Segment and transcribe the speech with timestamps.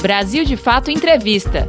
[0.00, 1.68] Brasil de Fato Entrevista.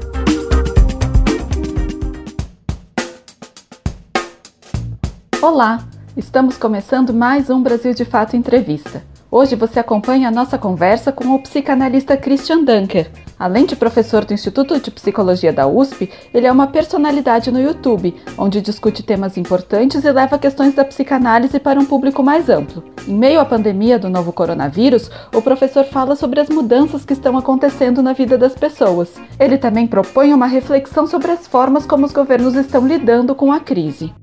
[5.42, 9.04] Olá, estamos começando mais um Brasil de Fato Entrevista.
[9.30, 13.12] Hoje você acompanha a nossa conversa com o psicanalista Christian Dunker.
[13.42, 18.24] Além de professor do Instituto de Psicologia da USP, ele é uma personalidade no YouTube,
[18.38, 22.94] onde discute temas importantes e leva questões da psicanálise para um público mais amplo.
[23.08, 27.36] Em meio à pandemia do novo coronavírus, o professor fala sobre as mudanças que estão
[27.36, 29.10] acontecendo na vida das pessoas.
[29.40, 33.60] Ele também propõe uma reflexão sobre as formas como os governos estão lidando com a
[33.60, 34.14] crise.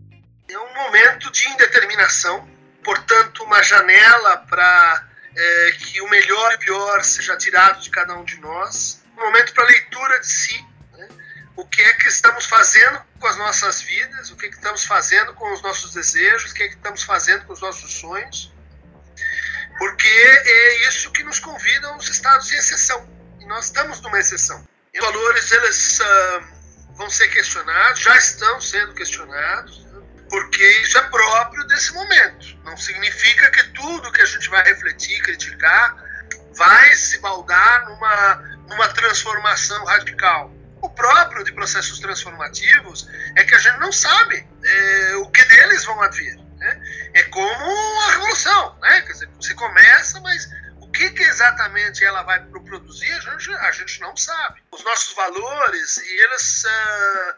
[0.49, 2.45] É um momento de indeterminação,
[2.85, 5.03] portanto, uma janela para
[5.37, 9.53] é, que o melhor e o pior seja tirado de cada um de nós momento
[9.53, 11.09] para leitura de si, né?
[11.57, 14.85] o que é que estamos fazendo com as nossas vidas, o que, é que estamos
[14.85, 18.53] fazendo com os nossos desejos, o que é que estamos fazendo com os nossos sonhos,
[19.79, 23.09] porque é isso que nos convida aos estados de exceção,
[23.41, 24.67] e nós estamos numa exceção.
[24.93, 30.03] E os valores, eles uh, vão ser questionados, já estão sendo questionados, né?
[30.29, 32.59] porque isso é próprio desse momento.
[32.65, 35.97] Não significa que tudo que a gente vai refletir, criticar,
[36.55, 40.53] vai se baldar numa numa transformação radical.
[40.81, 45.85] O próprio de processos transformativos é que a gente não sabe é, o que deles
[45.85, 46.39] vão advir.
[46.57, 47.11] Né?
[47.15, 49.01] É como a revolução, né?
[49.03, 50.49] Quer dizer, você começa, mas
[50.81, 54.63] o que, que exatamente ela vai produzir, a gente, a gente não sabe.
[54.71, 57.35] Os nossos valores, eles, uh,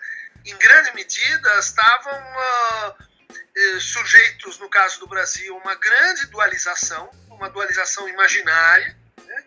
[0.47, 8.09] em grande medida, estavam uh, sujeitos, no caso do Brasil, uma grande dualização, uma dualização
[8.09, 9.45] imaginária, né?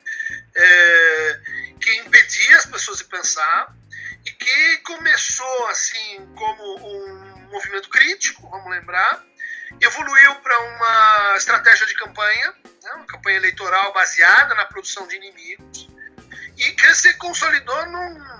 [0.56, 1.42] é,
[1.84, 3.76] que impedia as pessoas de pensar
[4.26, 9.22] e que começou assim como um movimento crítico, vamos lembrar,
[9.81, 12.53] evoluiu para uma estratégia de campanha,
[12.84, 15.90] né, uma campanha eleitoral baseada na produção de inimigos
[16.58, 17.75] e que se consolidou,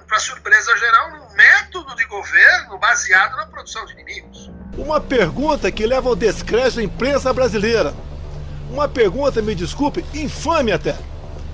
[0.08, 4.52] para surpresa geral, num método de governo baseado na produção de inimigos.
[4.78, 7.94] Uma pergunta que leva ao descrédito da imprensa brasileira.
[8.70, 10.96] Uma pergunta, me desculpe, infame até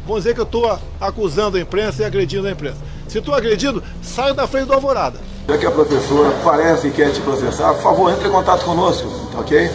[0.09, 2.77] vamos dizer que eu estou acusando a imprensa e agredindo a imprensa.
[3.07, 5.19] Se estou agredindo, saio da frente do Alvorada.
[5.47, 9.07] Já que a professora parece que quer te processar, por favor, entre em contato conosco,
[9.31, 9.69] tá ok?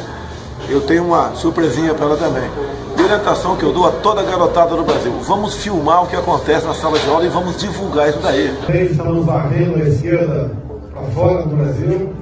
[0.68, 2.50] Eu tenho uma surpresinha para ela também.
[2.96, 5.12] De orientação que eu dou a toda a garotada do Brasil.
[5.22, 8.52] Vamos filmar o que acontece na sala de aula e vamos divulgar isso daí.
[8.90, 10.50] Estamos varrendo a esquerda
[10.92, 12.12] para fora do Brasil.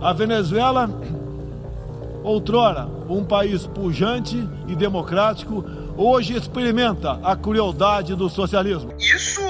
[0.00, 0.88] A Venezuela,
[2.22, 5.64] outrora um país pujante e democrático,
[5.96, 8.96] hoje experimenta a crueldade do socialismo.
[8.98, 9.40] Isso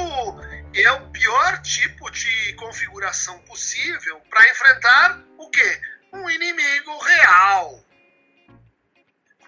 [0.75, 5.81] é o pior tipo de configuração possível para enfrentar o quê?
[6.13, 7.85] Um inimigo real.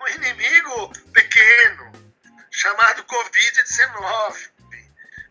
[0.00, 1.92] Um inimigo pequeno,
[2.50, 4.50] chamado Covid-19.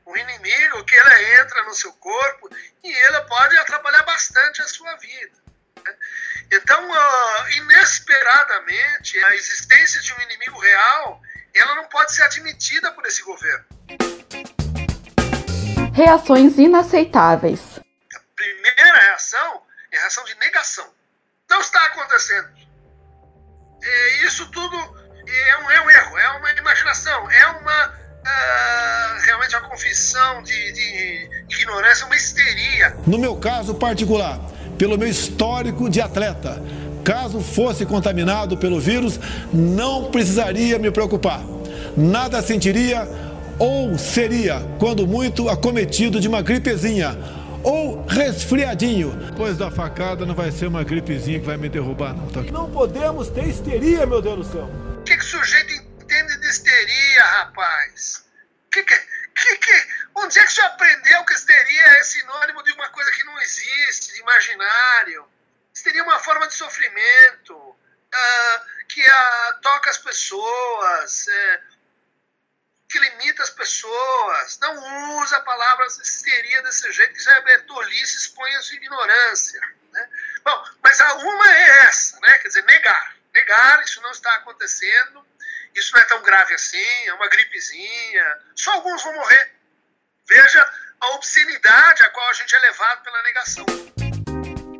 [0.08, 2.50] Um inimigo que ela entra no seu corpo
[2.84, 5.38] e ela pode atrapalhar bastante a sua vida.
[5.84, 5.96] Né?
[6.52, 11.22] Então, uh, inesperadamente, a existência de um inimigo real
[11.56, 13.66] ela não pode ser admitida por esse governo.
[15.94, 17.62] Reações inaceitáveis.
[18.14, 19.62] A primeira reação
[19.92, 20.86] é a reação de negação.
[21.50, 22.50] Não está acontecendo.
[23.82, 29.56] É, isso tudo é um, é um, erro, é uma imaginação, é uma uh, realmente
[29.56, 32.98] uma confissão de, de ignorância, uma histeria.
[33.06, 34.40] No meu caso particular,
[34.78, 36.62] pelo meu histórico de atleta,
[37.06, 39.20] Caso fosse contaminado pelo vírus,
[39.54, 41.40] não precisaria me preocupar.
[41.96, 43.08] Nada sentiria
[43.60, 47.16] ou seria, quando muito, acometido de uma gripezinha
[47.64, 49.14] ou resfriadinho.
[49.38, 52.28] Pois da facada não vai ser uma gripezinha que vai me derrubar, não.
[52.28, 52.42] Tá?
[52.52, 54.70] Não podemos ter histeria, meu Deus do céu.
[55.00, 58.26] O que, que o sujeito entende de histeria, rapaz?
[58.72, 62.90] Que que, que, que, onde é que você aprendeu que histeria é sinônimo de uma
[62.90, 65.35] coisa que não existe, de imaginário?
[65.76, 71.76] Seria uma forma de sofrimento uh, que uh, toca as pessoas, uh,
[72.90, 74.58] que limita as pessoas.
[74.60, 79.62] Não usa a palavra histeria desse jeito, que isso é tolice, expõe a sua ignorância.
[79.92, 80.10] Né?
[80.44, 82.38] Bom, mas a uma é essa, né?
[82.40, 83.16] quer dizer, negar.
[83.34, 85.28] Negar, isso não está acontecendo,
[85.76, 89.52] isso não é tão grave assim, é uma gripezinha, só alguns vão morrer.
[90.26, 93.66] Veja a obscenidade a qual a gente é levado pela negação.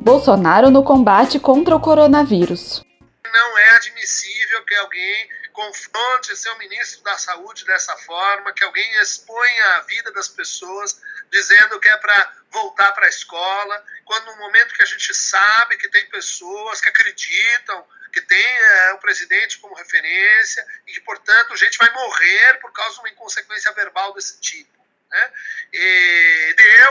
[0.06, 2.80] Bolsonaro no combate contra o coronavírus.
[3.24, 9.64] Não é admissível que alguém confronte seu ministro da Saúde dessa forma, que alguém exponha
[9.74, 14.74] a vida das pessoas dizendo que é para voltar para a escola, quando no momento
[14.74, 19.74] que a gente sabe que tem pessoas que acreditam que tem é, o presidente como
[19.74, 24.40] referência e que, portanto, a gente vai morrer por causa de uma inconsequência verbal desse
[24.40, 24.76] tipo.
[25.10, 25.32] Né?
[25.72, 25.78] E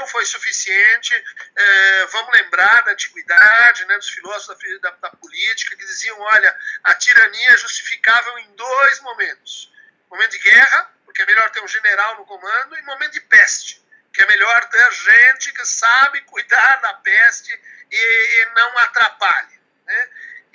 [0.06, 1.13] deu, foi suficiente.
[1.56, 6.57] É, vamos lembrar da antiguidade, né, dos filósofos da, da, da, política, que diziam: olha,
[6.84, 9.74] a tirania é justificável em dois momentos:
[10.10, 13.84] momento de guerra, porque é melhor ter um general no comando, e momento de peste,
[14.13, 17.52] que é melhor ter gente que sabe cuidar da peste
[17.92, 19.55] e, e não atrapalhe.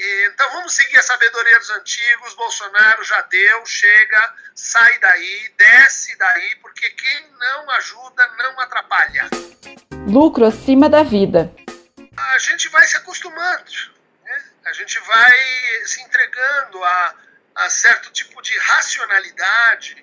[0.03, 2.33] Então vamos seguir a sabedoria dos antigos.
[2.33, 9.29] Bolsonaro já deu, chega, sai daí, desce daí, porque quem não ajuda não atrapalha.
[10.09, 11.55] Lucro acima da vida.
[12.17, 13.71] A gente vai se acostumando,
[14.25, 14.45] né?
[14.65, 15.33] a gente vai
[15.85, 17.15] se entregando a,
[17.57, 20.03] a certo tipo de racionalidade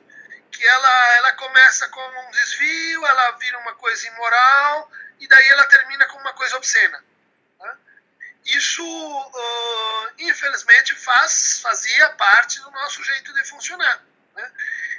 [0.52, 5.66] que ela, ela começa com um desvio, ela vira uma coisa imoral e daí ela
[5.66, 7.04] termina com uma coisa obscena.
[8.48, 14.02] Isso, uh, infelizmente, faz, fazia parte do nosso jeito de funcionar.
[14.34, 14.52] Né?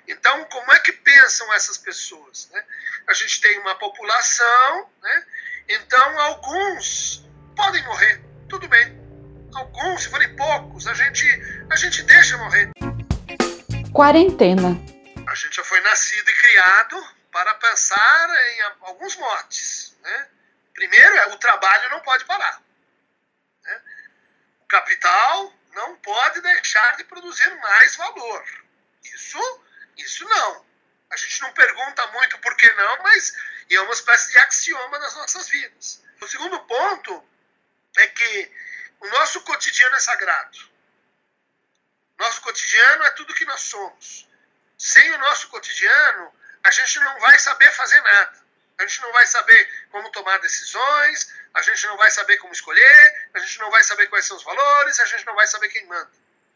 [0.07, 2.51] Então, como é que pensam essas pessoas?
[2.53, 2.63] Né?
[3.07, 5.27] A gente tem uma população, né?
[5.67, 8.99] então alguns podem morrer, tudo bem.
[9.55, 11.27] Alguns, se forem poucos, a gente,
[11.71, 12.71] a gente deixa morrer.
[13.95, 14.79] Quarentena.
[15.27, 17.03] A gente já foi nascido e criado
[17.33, 19.97] para pensar em alguns motes.
[20.03, 20.27] Né?
[20.75, 22.68] Primeiro, é o trabalho não pode parar
[24.69, 28.45] capital não pode deixar de produzir mais valor.
[29.05, 29.65] Isso,
[29.97, 30.67] isso não.
[31.11, 33.35] A gente não pergunta muito por que não, mas
[33.71, 36.03] é uma espécie de axioma das nossas vidas.
[36.21, 37.29] O segundo ponto
[37.97, 38.53] é que
[39.01, 40.59] o nosso cotidiano é sagrado.
[42.19, 44.29] Nosso cotidiano é tudo que nós somos.
[44.77, 48.39] Sem o nosso cotidiano, a gente não vai saber fazer nada.
[48.79, 53.29] A gente não vai saber como tomar decisões, a gente não vai saber como escolher,
[53.35, 55.85] a gente não vai saber quais são os valores, a gente não vai saber quem
[55.87, 56.11] manda.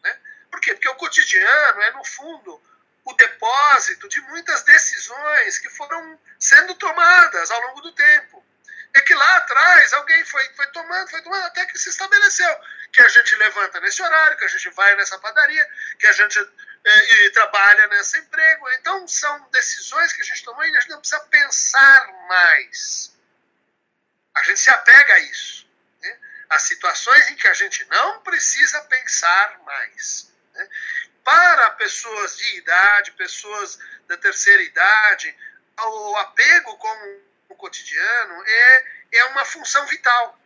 [0.04, 0.18] Né?
[0.50, 0.74] Por quê?
[0.74, 2.62] Porque o cotidiano é, no fundo,
[3.04, 8.44] o depósito de muitas decisões que foram sendo tomadas ao longo do tempo.
[8.94, 12.60] É que lá atrás alguém foi, foi tomando, foi tomando, até que se estabeleceu
[12.92, 15.66] que a gente levanta nesse horário, que a gente vai nessa padaria,
[15.98, 16.38] que a gente
[16.84, 18.70] é, trabalha nesse emprego.
[18.72, 23.11] Então são decisões que a gente tomou e a gente não precisa pensar mais.
[24.34, 25.66] A gente se apega a isso.
[26.00, 26.18] Né?
[26.58, 30.30] Situações em que a gente não precisa pensar mais.
[30.54, 30.68] Né?
[31.24, 35.34] Para pessoas de idade, pessoas da terceira idade,
[35.80, 40.38] o apego com o cotidiano é, é uma função vital.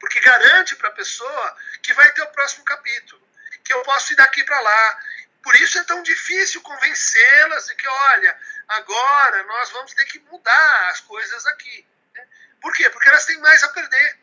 [0.00, 3.22] Porque garante para a pessoa que vai ter o próximo capítulo,
[3.64, 5.00] que eu posso ir daqui para lá.
[5.42, 8.38] Por isso é tão difícil convencê-las de que, olha,
[8.68, 11.86] agora nós vamos ter que mudar as coisas aqui.
[12.64, 12.88] Por quê?
[12.88, 14.18] Porque elas têm mais a perder.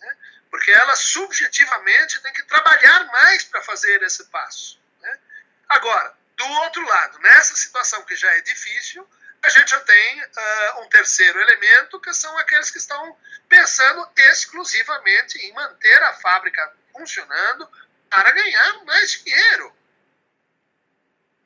[0.00, 0.16] Né?
[0.50, 4.78] Porque elas subjetivamente têm que trabalhar mais para fazer esse passo.
[5.00, 5.18] Né?
[5.66, 9.08] Agora, do outro lado, nessa situação que já é difícil,
[9.42, 15.38] a gente já tem uh, um terceiro elemento, que são aqueles que estão pensando exclusivamente
[15.38, 17.66] em manter a fábrica funcionando
[18.10, 19.74] para ganhar mais dinheiro.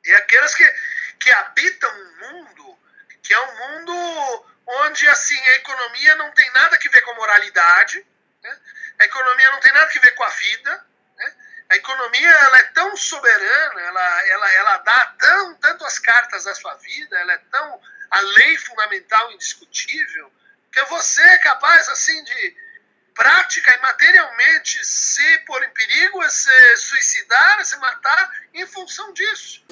[0.03, 0.69] E aqueles que,
[1.17, 2.77] que habitam um mundo
[3.23, 8.05] que é um mundo onde assim a economia não tem nada que ver com moralidade,
[8.43, 8.57] né?
[8.99, 10.85] a economia não tem nada que ver com a vida,
[11.17, 11.33] né?
[11.69, 16.55] a economia ela é tão soberana, ela, ela, ela dá tão, tanto as cartas da
[16.55, 17.81] sua vida, ela é tão
[18.11, 20.31] a lei fundamental indiscutível,
[20.71, 22.55] que você é capaz assim de
[23.13, 29.63] prática e materialmente se pôr em perigo, se suicidar, se matar em função disso.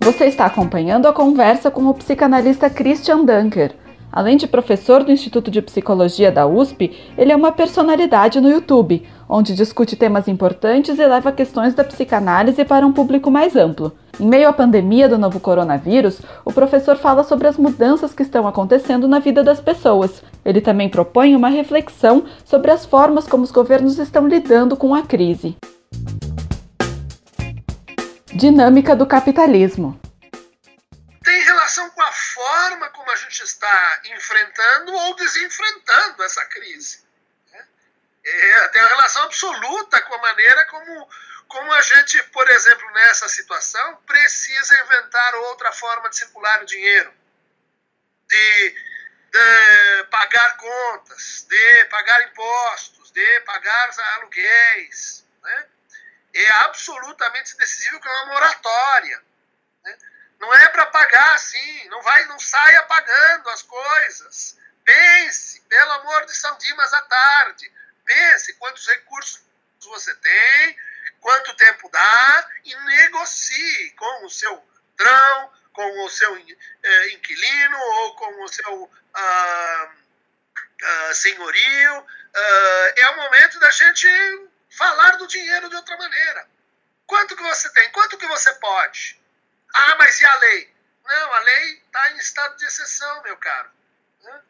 [0.00, 3.74] Você está acompanhando a conversa com o psicanalista Christian Dunker.
[4.10, 9.06] Além de professor do Instituto de Psicologia da USP, ele é uma personalidade no YouTube,
[9.28, 13.92] onde discute temas importantes e leva questões da psicanálise para um público mais amplo.
[14.18, 18.48] Em meio à pandemia do novo coronavírus, o professor fala sobre as mudanças que estão
[18.48, 20.22] acontecendo na vida das pessoas.
[20.44, 25.02] Ele também propõe uma reflexão sobre as formas como os governos estão lidando com a
[25.02, 25.54] crise.
[28.34, 29.96] Dinâmica do capitalismo.
[31.68, 37.04] Relação com a forma como a gente está enfrentando ou desenfrentando essa crise.
[37.52, 37.68] Né?
[38.24, 41.10] É, tem uma relação absoluta com a maneira como,
[41.46, 47.12] como a gente, por exemplo, nessa situação, precisa inventar outra forma de circular o dinheiro,
[48.26, 48.70] de,
[49.30, 55.22] de pagar contas, de pagar impostos, de pagar aluguéis.
[55.42, 55.66] Né?
[56.32, 59.22] é absolutamente decisivo que é uma moratória.
[59.84, 59.98] Né?
[60.38, 64.56] Não é para pagar assim, não vai, não saia pagando as coisas.
[64.84, 67.70] Pense, pelo amor de São Dimas à tarde.
[68.04, 69.42] Pense quantos recursos
[69.82, 70.78] você tem,
[71.20, 74.62] quanto tempo dá e negocie com o seu
[74.96, 76.36] trão, com o seu
[76.82, 79.92] é, inquilino ou com o seu ah,
[80.82, 82.06] ah, senhorio.
[82.34, 84.08] Ah, é o momento da gente
[84.70, 86.48] falar do dinheiro de outra maneira.
[87.06, 87.90] Quanto que você tem?
[87.90, 89.18] Quanto que você pode?
[89.74, 90.74] Ah, mas e a lei?
[91.04, 93.70] Não, a lei está em estado de exceção, meu caro.
[94.22, 94.42] Né?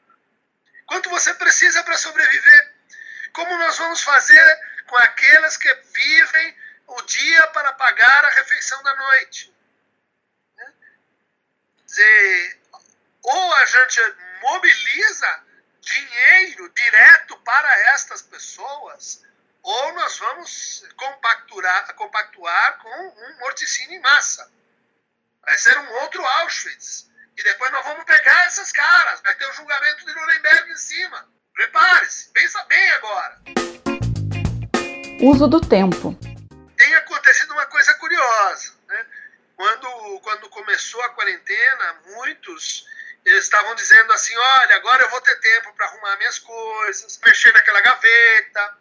[0.86, 2.74] Quanto você precisa para sobreviver?
[3.32, 6.56] Como nós vamos fazer com aqueles que vivem
[6.86, 9.54] o dia para pagar a refeição da noite?
[10.56, 10.72] Né?
[13.22, 14.00] Ou a gente
[14.40, 15.44] mobiliza
[15.80, 19.22] dinheiro direto para estas pessoas,
[19.62, 24.50] ou nós vamos compactuar, compactuar com um morticínio em massa.
[25.48, 27.08] Vai ser um outro Auschwitz.
[27.34, 29.22] E depois nós vamos pegar essas caras.
[29.22, 31.26] Vai ter o julgamento de Nuremberg em cima.
[31.54, 32.30] Prepare-se.
[32.34, 33.38] Pensa bem agora.
[35.22, 36.14] Uso do tempo.
[36.76, 38.74] Tem acontecido uma coisa curiosa.
[38.88, 39.06] Né?
[39.56, 42.86] Quando, quando começou a quarentena, muitos
[43.24, 47.80] estavam dizendo assim: olha, agora eu vou ter tempo para arrumar minhas coisas, mexer naquela
[47.80, 48.78] gaveta,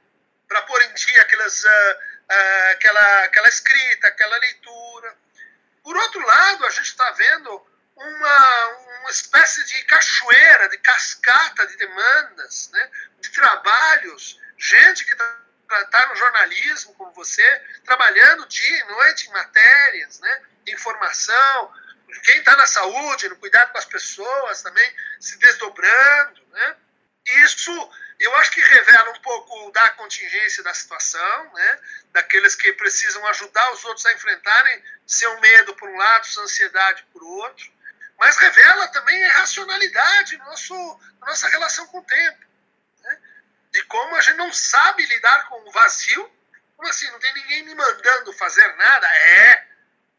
[0.50, 5.27] para pôr em dia aquelas, uh, uh, aquela, aquela escrita, aquela leitura.
[5.88, 7.66] Por outro lado, a gente está vendo
[7.96, 8.68] uma,
[9.00, 12.92] uma espécie de cachoeira, de cascata de demandas, né,
[13.22, 17.42] de trabalhos, gente que está tá no jornalismo, como você,
[17.86, 21.74] trabalhando dia e noite em matérias, né, informação,
[22.26, 26.46] quem está na saúde, no cuidado com as pessoas também, se desdobrando.
[26.52, 26.76] Né,
[27.46, 31.80] isso eu acho que revela um pouco da contingência da situação, né?
[32.12, 37.06] daqueles que precisam ajudar os outros a enfrentarem seu medo por um lado, sua ansiedade
[37.14, 37.72] por outro,
[38.18, 42.46] mas revela também a racionalidade nosso, nossa relação com o tempo.
[43.04, 43.20] Né?
[43.72, 46.32] De como a gente não sabe lidar com o vazio.
[46.76, 47.10] Como assim?
[47.12, 49.08] Não tem ninguém me mandando fazer nada?
[49.08, 49.68] É.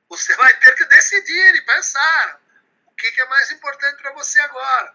[0.09, 2.41] Você vai ter que decidir e pensar
[2.87, 4.95] o que, que é mais importante para você agora.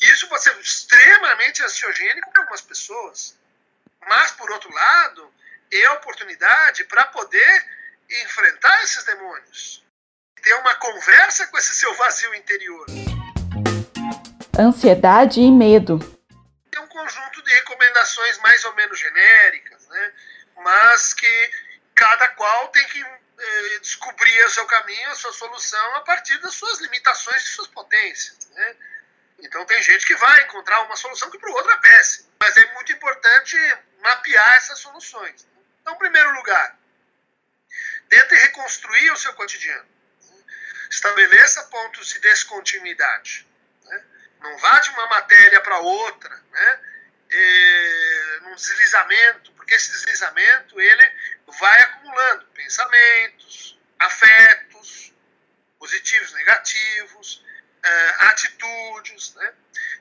[0.00, 3.36] Isso pode ser extremamente ansiogênico para algumas pessoas.
[4.06, 5.32] Mas, por outro lado,
[5.72, 7.66] é oportunidade para poder
[8.22, 9.82] enfrentar esses demônios.
[10.42, 12.86] Ter uma conversa com esse seu vazio interior.
[14.58, 15.98] Ansiedade e medo.
[16.70, 20.12] Tem um conjunto de recomendações mais ou menos genéricas, né?
[20.56, 21.50] mas que
[21.94, 26.54] cada qual tem que eh, descobrir o seu caminho, a sua solução a partir das
[26.54, 28.50] suas limitações e suas potências.
[28.50, 28.76] Né?
[29.44, 32.28] Então tem gente que vai encontrar uma solução que para o outro é péssima.
[32.40, 33.56] Mas é muito importante
[34.00, 35.46] mapear essas soluções.
[35.80, 36.78] Então, em primeiro lugar,
[38.08, 39.86] tente reconstruir o seu cotidiano.
[40.90, 43.46] Estabeleça pontos de descontinuidade.
[43.84, 44.04] Né?
[44.40, 46.80] Não vá de uma matéria para outra, né?
[47.30, 51.12] E, num deslizamento, porque esse deslizamento ele
[51.48, 55.12] vai acumulando pensamentos, afetos,
[55.78, 57.44] positivos, negativos,
[57.84, 59.34] uh, atitudes.
[59.34, 59.52] Né?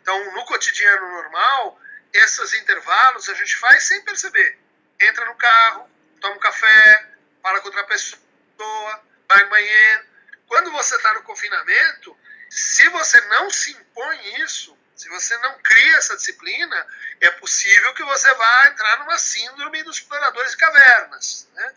[0.02, 1.80] Então, no cotidiano normal,
[2.14, 4.60] esses intervalos a gente faz sem perceber.
[5.02, 5.90] Entra no carro,
[6.22, 7.10] toma um café,
[7.42, 10.06] fala com outra pessoa, vai no banheiro.
[10.48, 12.18] Quando você está no confinamento,
[12.50, 16.88] se você não se impõe isso, se você não cria essa disciplina,
[17.20, 21.50] é possível que você vá entrar numa síndrome dos exploradores de cavernas.
[21.54, 21.74] Né?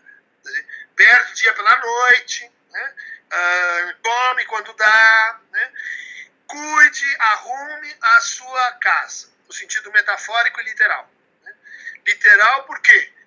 [0.95, 2.95] Perde o dia pela noite, né?
[3.27, 5.71] uh, come quando dá, né?
[6.47, 11.09] cuide, arrume a sua casa, no sentido metafórico e literal.
[11.43, 11.53] Né?
[12.05, 13.17] Literal porque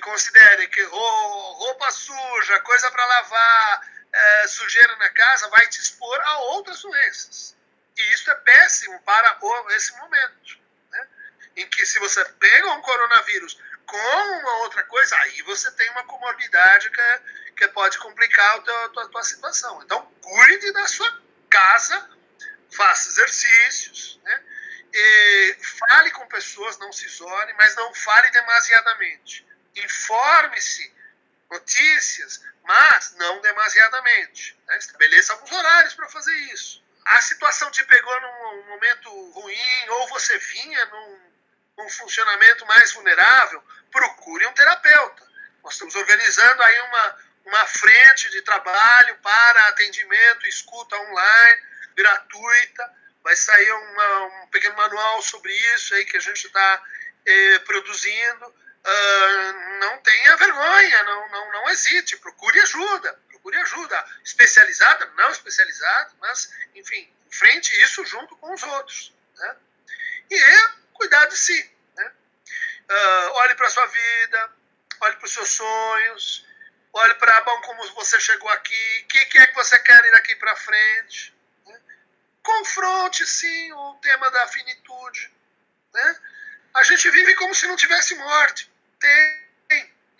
[0.00, 6.38] considere que roupa suja, coisa para lavar, é, sujeira na casa vai te expor a
[6.38, 7.56] outras doenças.
[7.96, 10.58] E isso é péssimo para o, esse momento.
[10.90, 11.08] Né?
[11.56, 16.04] Em que se você pega um coronavírus com uma outra coisa, aí você tem uma
[16.04, 17.20] comorbidade que,
[17.56, 19.82] que pode complicar a tua, tua, tua situação.
[19.82, 22.10] Então, cuide da sua casa,
[22.72, 24.42] faça exercícios, né?
[24.96, 29.44] E fale com pessoas, não se isole, mas não fale demasiadamente.
[29.74, 30.94] Informe-se,
[31.50, 34.56] notícias, mas não demasiadamente.
[34.68, 34.78] Né?
[34.78, 36.80] Estabeleça alguns horários para fazer isso.
[37.06, 41.32] A situação te pegou num momento ruim, ou você vinha num,
[41.78, 45.26] num funcionamento mais vulnerável, procure um terapeuta.
[45.64, 51.62] Nós estamos organizando aí uma, uma frente de trabalho para atendimento, escuta online,
[51.96, 53.03] gratuita.
[53.24, 56.82] Vai sair uma, um pequeno manual sobre isso aí que a gente está
[57.26, 58.54] eh, produzindo.
[58.86, 66.12] Uh, não tenha vergonha, não, não, não hesite, procure ajuda, procure ajuda, especializada, não especializada,
[66.20, 69.14] mas, enfim, enfrente isso junto com os outros.
[69.36, 69.56] Né?
[70.30, 71.70] E é cuidar de si.
[71.96, 72.12] Né?
[72.90, 74.52] Uh, olhe para a sua vida,
[75.00, 76.46] olhe para os seus sonhos,
[76.92, 80.12] olhe para, bom, como você chegou aqui, o que, que, é que você quer ir
[80.12, 81.33] daqui para frente.
[82.44, 85.32] Confronte, sim, o tema da finitude.
[85.94, 86.16] Né?
[86.74, 88.70] A gente vive como se não tivesse morte.
[89.00, 89.44] Tem,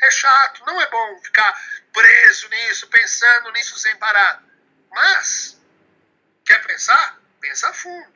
[0.00, 1.52] é chato, não é bom ficar
[1.92, 4.42] preso nisso, pensando nisso sem parar.
[4.90, 5.60] Mas,
[6.46, 7.18] quer pensar?
[7.40, 8.14] Pensa a fundo.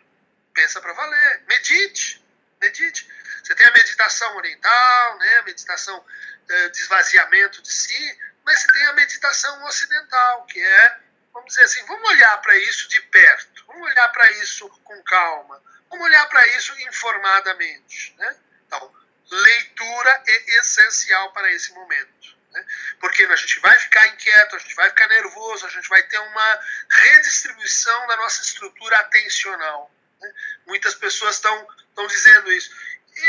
[0.55, 1.43] Pensa para valer.
[1.47, 2.25] Medite.
[2.62, 3.09] Medite.
[3.43, 5.38] Você tem a meditação oriental, né?
[5.38, 11.00] a meditação uh, de esvaziamento de si, mas você tem a meditação ocidental, que é,
[11.38, 15.62] vamos dizer assim, vamos olhar para isso de perto, vamos olhar para isso com calma,
[15.88, 18.14] vamos olhar para isso informadamente.
[18.18, 18.37] Né?
[18.66, 18.92] Então,
[19.30, 22.37] leitura é essencial para esse momento.
[22.52, 22.64] Né?
[23.00, 26.18] Porque a gente vai ficar inquieto, a gente vai ficar nervoso, a gente vai ter
[26.18, 29.90] uma redistribuição da nossa estrutura atencional.
[30.21, 30.33] Né?
[30.66, 31.66] Muitas pessoas estão
[32.09, 32.71] dizendo isso.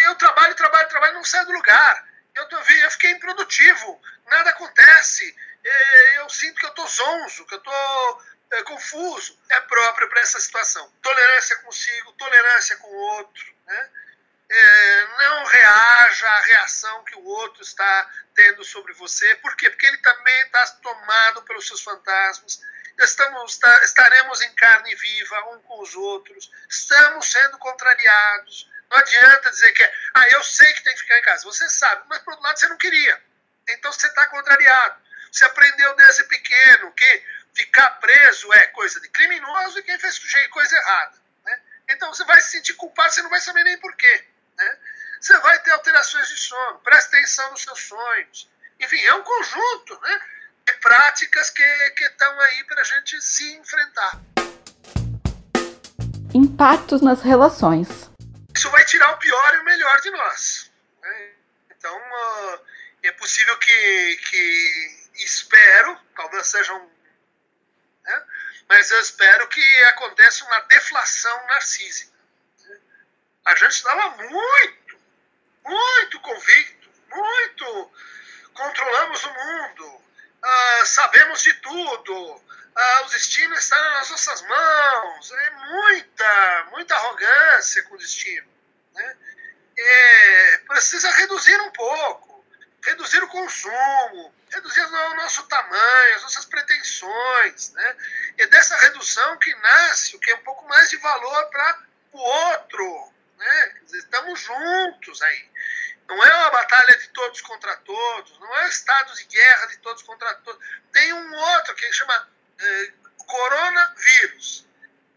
[0.06, 2.08] Eu trabalho, trabalho, trabalho, não saio do lugar.
[2.36, 5.36] Eu, tô, eu fiquei improdutivo, nada acontece.
[5.64, 9.38] Eu sinto que eu estou zonzo, que eu estou é, confuso.
[9.50, 10.92] É próprio para essa situação.
[11.02, 13.56] Tolerância consigo, tolerância com o outro.
[13.66, 13.90] Né?
[14.50, 19.36] É, não reaja à reação que o outro está tendo sobre você.
[19.36, 19.70] Por quê?
[19.70, 22.62] Porque ele também está tomado pelos seus fantasmas.
[23.00, 26.52] Estamos, tá, estaremos em carne viva um com os outros.
[26.68, 31.20] Estamos sendo contrariados não adianta dizer que é, ah, eu sei que tem que ficar
[31.20, 31.44] em casa.
[31.44, 33.22] Você sabe, mas por outro lado você não queria.
[33.70, 35.00] Então você está contrariado.
[35.32, 40.20] Você aprendeu desde pequeno que ficar preso é coisa de criminoso e quem fez
[40.50, 41.18] coisa errada.
[41.46, 41.62] Né?
[41.90, 44.26] Então você vai se sentir culpado, você não vai saber nem porquê.
[44.58, 44.78] Né?
[45.20, 48.50] Você vai ter alterações de sono, presta atenção nos seus sonhos.
[48.80, 50.22] Enfim, é um conjunto né,
[50.66, 51.64] de práticas que
[52.00, 54.20] estão aí para a gente se enfrentar.
[56.34, 58.10] Impactos nas relações
[58.60, 60.70] isso vai tirar o pior e o melhor de nós.
[61.02, 61.30] Né?
[61.72, 62.60] Então, uh,
[63.04, 66.92] é possível que, que espero, talvez seja um.
[68.04, 68.26] Né?
[68.68, 72.18] Mas eu espero que aconteça uma deflação narcísica.
[73.46, 75.00] A gente estava muito,
[75.66, 77.92] muito convicto, muito.
[78.54, 82.44] Controlamos o mundo, uh, sabemos de tudo,
[82.80, 85.32] ah, os destinos estão nas nossas mãos.
[85.32, 88.48] É muita, muita arrogância com o destino.
[88.94, 89.18] Né?
[89.78, 92.29] É, precisa reduzir um pouco,
[92.84, 97.72] reduzir o consumo, reduzir o nosso tamanho, as nossas pretensões.
[97.74, 97.96] Né?
[98.38, 102.20] É dessa redução que nasce o que é um pouco mais de valor para o
[102.20, 103.14] outro.
[103.38, 103.82] Né?
[103.94, 105.50] Estamos juntos aí.
[106.08, 109.78] Não é uma batalha de todos contra todos, não é um estado de guerra de
[109.78, 110.60] todos contra todos.
[110.92, 112.28] Tem um outro que chama
[112.60, 112.92] eh,
[113.30, 114.68] coronavírus.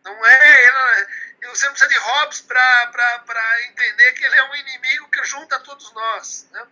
[0.05, 5.09] Não é, ele, você não precisa de Hobbes para entender que ele é um inimigo
[5.11, 6.47] que junta todos nós.
[6.51, 6.67] Né?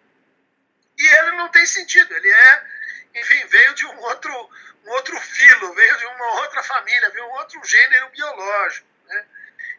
[1.00, 2.64] E ele não tem sentido, ele é,
[3.14, 4.50] enfim, veio de um outro,
[4.84, 8.86] um outro filo, veio de uma outra família, veio de um outro gênero biológico.
[9.06, 9.24] Né?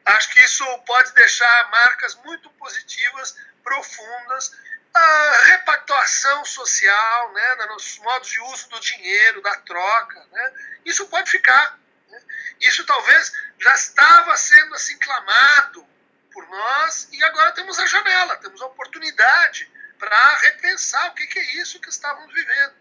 [0.05, 4.51] Acho que isso pode deixar marcas muito positivas, profundas,
[4.91, 10.53] a repactuação social, né, nos modos de uso do dinheiro, da troca, né,
[10.85, 11.79] isso pode ficar.
[12.09, 12.19] Né?
[12.61, 15.87] Isso talvez já estava sendo assim clamado
[16.33, 21.37] por nós e agora temos a janela, temos a oportunidade para repensar o que, que
[21.37, 22.73] é isso que estávamos vivendo.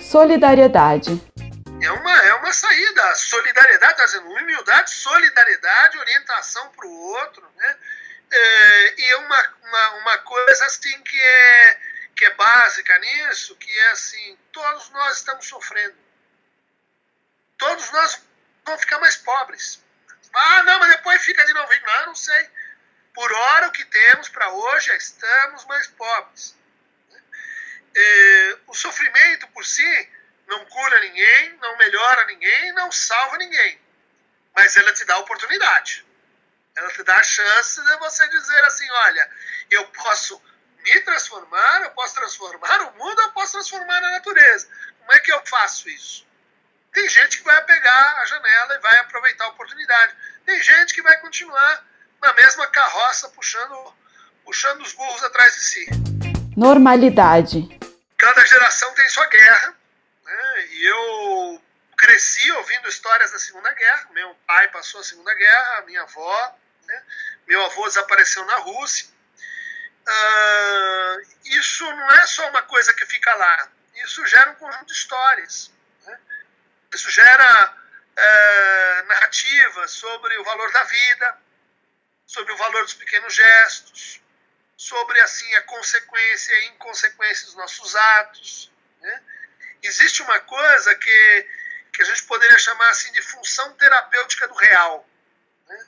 [0.00, 1.10] Solidariedade.
[1.82, 3.14] É uma, é uma saída.
[3.16, 7.76] Solidariedade, está dizendo humildade, solidariedade, orientação para o outro, né?
[8.30, 11.80] É, e uma, uma, uma coisa assim que é,
[12.14, 15.96] que é básica nisso, que é assim, todos nós estamos sofrendo.
[17.58, 18.22] Todos nós
[18.64, 19.82] vamos ficar mais pobres.
[20.32, 21.68] Ah, não, mas depois fica de novo.
[21.84, 22.48] Não, não sei.
[23.14, 26.56] Por hora, o que temos para hoje é estamos mais pobres.
[27.96, 30.12] É, o sofrimento por si
[30.48, 33.80] não cura ninguém, não melhora ninguém, não salva ninguém.
[34.54, 36.04] Mas ela te dá oportunidade.
[36.74, 39.30] Ela te dá a chance de você dizer assim: olha,
[39.70, 40.42] eu posso
[40.78, 44.68] me transformar, eu posso transformar o mundo, eu posso transformar a natureza.
[44.98, 46.26] Como é que eu faço isso?
[46.92, 50.16] Tem gente que vai pegar a janela e vai aproveitar a oportunidade.
[50.44, 51.84] Tem gente que vai continuar
[52.24, 53.94] na mesma carroça puxando,
[54.44, 55.86] puxando os burros atrás de si.
[56.56, 57.78] Normalidade.
[58.18, 59.74] Cada geração tem sua guerra.
[60.24, 60.66] Né?
[60.70, 61.62] E eu
[61.96, 64.08] cresci ouvindo histórias da Segunda Guerra.
[64.12, 66.54] Meu pai passou a Segunda Guerra, minha avó
[66.86, 67.02] né?
[67.46, 69.06] Meu avô desapareceu na Rússia.
[70.06, 73.68] Uh, isso não é só uma coisa que fica lá.
[73.96, 75.70] Isso gera um conjunto de histórias.
[76.06, 76.18] Né?
[76.92, 81.38] Isso gera uh, narrativas sobre o valor da vida,
[82.26, 84.20] sobre o valor dos pequenos gestos,
[84.76, 88.72] sobre assim a consequência e inconsequência dos nossos atos.
[89.00, 89.22] Né?
[89.82, 91.48] Existe uma coisa que,
[91.92, 95.08] que a gente poderia chamar assim de função terapêutica do real.
[95.68, 95.86] Né?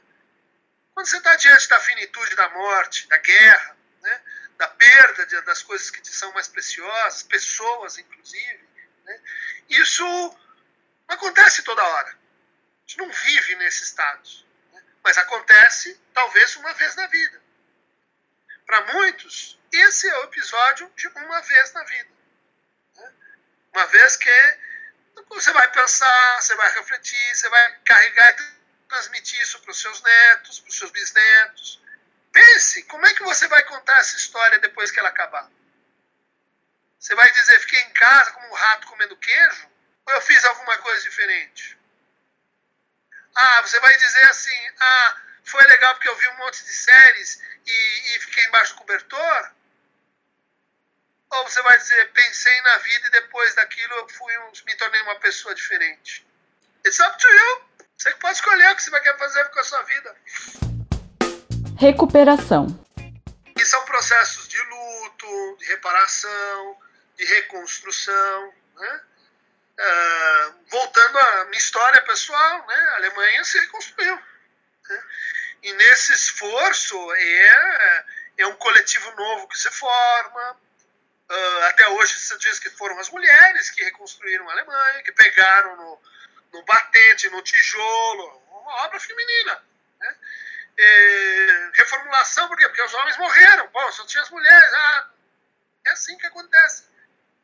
[0.94, 4.22] Quando você está diante da finitude da morte, da guerra, né?
[4.59, 8.68] da perda de, das coisas que te são mais preciosas, pessoas inclusive,
[9.05, 9.20] né?
[9.68, 10.38] isso
[11.09, 12.09] acontece toda hora.
[12.09, 14.29] A gente não vive nesse estado.
[14.72, 14.83] Né?
[15.03, 17.42] Mas acontece talvez uma vez na vida.
[18.64, 22.11] Para muitos, esse é o episódio de uma vez na vida.
[22.96, 23.12] Né?
[23.74, 24.59] Uma vez que
[25.29, 30.02] você vai pensar, você vai refletir, você vai carregar e transmitir isso para os seus
[30.02, 31.83] netos, para os seus bisnetos.
[32.33, 35.50] Pense, como é que você vai contar essa história depois que ela acabar?
[36.98, 39.68] Você vai dizer, fiquei em casa como um rato comendo queijo?
[40.07, 41.79] Ou eu fiz alguma coisa diferente?
[43.35, 47.40] Ah, você vai dizer assim, ah, foi legal porque eu vi um monte de séries
[47.64, 49.50] e, e fiquei embaixo do cobertor?
[51.30, 54.32] Ou você vai dizer, pensei na vida e depois daquilo eu fui
[54.64, 56.26] me tornei uma pessoa diferente?
[56.85, 57.64] It's up to you.
[57.96, 60.16] Você que pode escolher o que você vai querer fazer com a sua vida.
[61.78, 62.66] Recuperação.
[63.56, 66.78] E são processos de luto, de reparação,
[67.16, 68.54] de reconstrução.
[68.76, 69.00] Né?
[69.78, 72.74] Uh, voltando à minha história pessoal, né?
[72.74, 74.16] a Alemanha se reconstruiu.
[74.88, 75.02] Né?
[75.66, 78.05] E nesse esforço é,
[78.38, 80.61] é um coletivo novo que se forma.
[81.29, 85.74] Uh, até hoje se diz que foram as mulheres que reconstruíram a Alemanha, que pegaram
[85.74, 86.00] no,
[86.52, 89.61] no batente, no tijolo, uma obra feminina.
[89.98, 90.16] Né?
[90.79, 92.68] E, reformulação, por quê?
[92.68, 93.66] Porque os homens morreram.
[93.72, 94.72] Bom, só tinha as mulheres.
[94.72, 95.11] Ah,
[95.88, 96.85] é assim que acontece.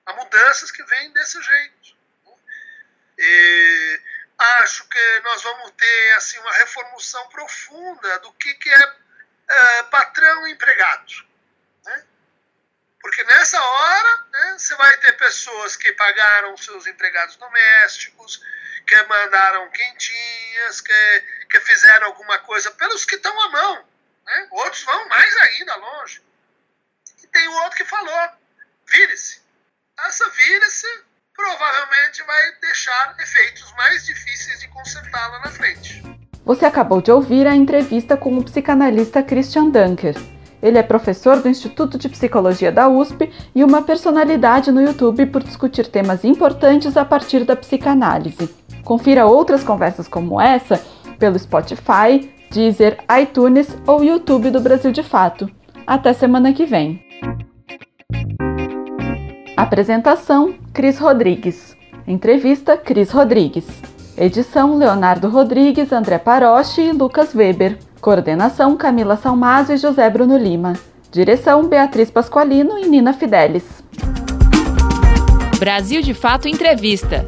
[0.07, 1.97] Há mudanças que vêm desse jeito.
[2.25, 2.35] Né?
[3.19, 4.01] E,
[4.61, 8.97] acho que nós vamos ter assim uma reformulação profunda do que, que é,
[9.49, 11.13] é patrão e empregado.
[11.85, 12.05] Né?
[13.01, 18.41] Porque nessa hora né, você vai ter pessoas que pagaram seus empregados domésticos,
[18.87, 23.89] que mandaram quentinhas, que, que fizeram alguma coisa pelos que estão à mão.
[24.25, 24.49] Né?
[24.53, 26.23] Outros vão mais ainda longe.
[27.23, 28.31] E tem o outro que falou:
[28.87, 29.43] vire-se.
[29.99, 36.03] Essa vire-se provavelmente vai deixar efeitos mais difíceis de consertar lá na frente.
[36.45, 40.17] Você acabou de ouvir a entrevista com o psicanalista Christian Dunker.
[40.63, 45.43] Ele é professor do Instituto de Psicologia da USP e uma personalidade no YouTube por
[45.43, 48.49] discutir temas importantes a partir da psicanálise.
[48.85, 50.81] Confira outras conversas como essa
[51.19, 55.51] pelo Spotify, Deezer, iTunes ou YouTube do Brasil de Fato.
[55.87, 57.12] Até semana que vem.
[59.63, 61.77] Apresentação: Cris Rodrigues.
[62.05, 63.65] Entrevista: Cris Rodrigues.
[64.19, 67.79] Edição: Leonardo Rodrigues, André Paroche e Lucas Weber.
[68.01, 70.73] Coordenação: Camila Salmazo e José Bruno Lima.
[71.13, 73.85] Direção: Beatriz Pasqualino e Nina Fidelis.
[75.61, 77.25] Brasil de Fato Entrevista.